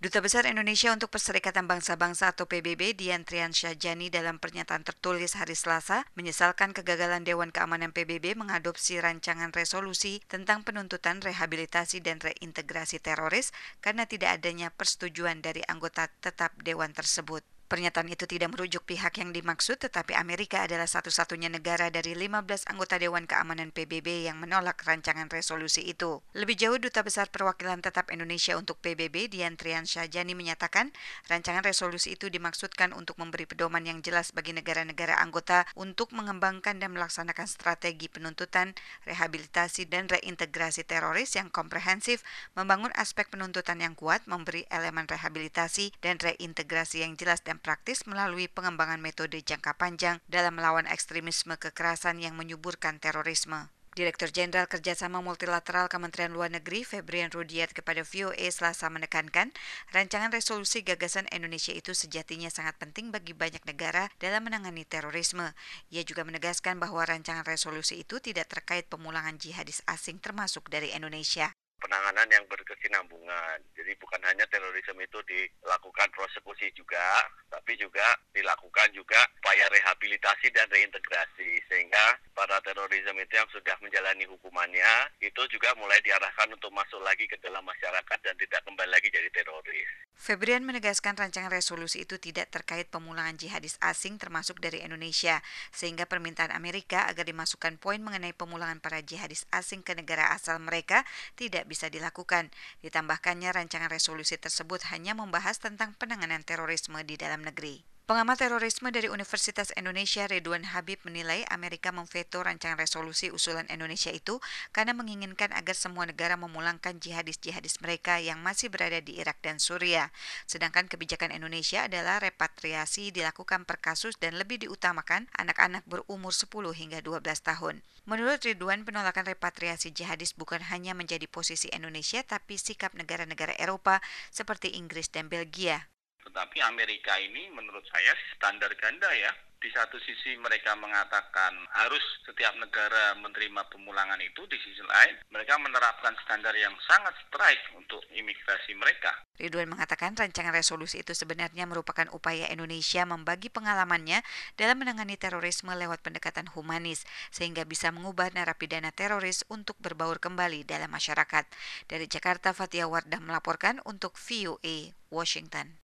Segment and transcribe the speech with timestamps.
[0.00, 5.52] Duta Besar Indonesia untuk Perserikatan Bangsa-Bangsa atau PBB Dian Trian Syahjani dalam pernyataan tertulis hari
[5.52, 13.52] Selasa menyesalkan kegagalan Dewan Keamanan PBB mengadopsi rancangan resolusi tentang penuntutan rehabilitasi dan reintegrasi teroris
[13.84, 17.44] karena tidak adanya persetujuan dari anggota tetap Dewan tersebut.
[17.70, 22.98] Pernyataan itu tidak merujuk pihak yang dimaksud, tetapi Amerika adalah satu-satunya negara dari 15 anggota
[22.98, 26.18] Dewan Keamanan PBB yang menolak rancangan resolusi itu.
[26.34, 30.90] Lebih jauh, Duta Besar Perwakilan Tetap Indonesia untuk PBB, Dian Trian Syahjani menyatakan,
[31.30, 36.90] rancangan resolusi itu dimaksudkan untuk memberi pedoman yang jelas bagi negara-negara anggota untuk mengembangkan dan
[36.90, 38.74] melaksanakan strategi penuntutan,
[39.06, 42.26] rehabilitasi, dan reintegrasi teroris yang komprehensif,
[42.58, 48.48] membangun aspek penuntutan yang kuat, memberi elemen rehabilitasi dan reintegrasi yang jelas dan praktis melalui
[48.48, 53.68] pengembangan metode jangka panjang dalam melawan ekstremisme kekerasan yang menyuburkan terorisme.
[53.90, 59.50] Direktur Jenderal Kerjasama Multilateral Kementerian Luar Negeri Febrian Rudiat kepada VOA Selasa menekankan
[59.90, 65.58] rancangan resolusi gagasan Indonesia itu sejatinya sangat penting bagi banyak negara dalam menangani terorisme.
[65.90, 71.50] Ia juga menegaskan bahwa rancangan resolusi itu tidak terkait pemulangan jihadis asing termasuk dari Indonesia
[71.80, 73.58] penanganan yang berkesinambungan.
[73.74, 78.04] Jadi bukan hanya terorisme itu dilakukan prosekusi juga, tapi juga
[78.36, 84.92] dilakukan juga upaya rehabilitasi dan reintegrasi sehingga para terorisme itu yang sudah menjalani hukumannya
[85.24, 89.28] itu juga mulai diarahkan untuk masuk lagi ke dalam masyarakat dan tidak kembali lagi jadi
[89.32, 90.09] teroris.
[90.20, 95.40] Febrian menegaskan rancangan resolusi itu tidak terkait pemulangan jihadis asing termasuk dari Indonesia,
[95.72, 101.08] sehingga permintaan Amerika agar dimasukkan poin mengenai pemulangan para jihadis asing ke negara asal mereka
[101.40, 102.52] tidak bisa dilakukan.
[102.84, 107.89] Ditambahkannya rancangan resolusi tersebut hanya membahas tentang penanganan terorisme di dalam negeri.
[108.10, 114.42] Pengamat terorisme dari Universitas Indonesia Ridwan Habib menilai Amerika memveto rancangan resolusi usulan Indonesia itu
[114.74, 120.10] karena menginginkan agar semua negara memulangkan jihadis-jihadis mereka yang masih berada di Irak dan Suriah.
[120.42, 127.06] Sedangkan kebijakan Indonesia adalah repatriasi dilakukan per kasus dan lebih diutamakan anak-anak berumur 10 hingga
[127.06, 127.78] 12 tahun.
[128.10, 134.02] Menurut Ridwan, penolakan repatriasi jihadis bukan hanya menjadi posisi Indonesia tapi sikap negara-negara Eropa
[134.34, 135.86] seperti Inggris dan Belgia.
[136.30, 139.34] Tetapi Amerika ini menurut saya standar ganda ya.
[139.60, 145.60] Di satu sisi mereka mengatakan harus setiap negara menerima pemulangan itu, di sisi lain mereka
[145.60, 149.12] menerapkan standar yang sangat strike untuk imigrasi mereka.
[149.36, 154.24] Ridwan mengatakan rancangan resolusi itu sebenarnya merupakan upaya Indonesia membagi pengalamannya
[154.56, 160.88] dalam menangani terorisme lewat pendekatan humanis, sehingga bisa mengubah narapidana teroris untuk berbaur kembali dalam
[160.88, 161.44] masyarakat.
[161.84, 165.76] Dari Jakarta, Fatia Wardah melaporkan untuk VOA Washington.